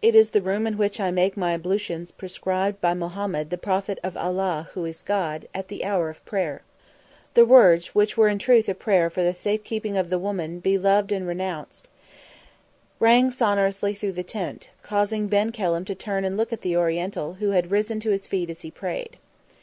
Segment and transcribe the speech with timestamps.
[0.00, 3.98] "It is the room in which I make my ablutions prescribed by Mohammed the Prophet
[4.02, 6.62] of Allah who is God, at the hour of prayer."
[7.34, 10.60] The words, which were in truth a prayer for the safe keeping of the woman
[10.60, 11.88] be loved and had renounced,
[13.00, 17.34] rang sonorously through the tent, causing Ben Kelham to turn and look at the Oriental,
[17.34, 19.18] who had risen to his feet as he prayed.